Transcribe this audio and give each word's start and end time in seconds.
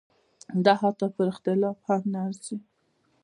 دا 0.65 0.73
حتی 0.81 1.07
پر 1.15 1.25
اختلاف 1.33 1.77
هم 1.87 2.01
نه 2.13 2.19
ارزي. 2.27 2.57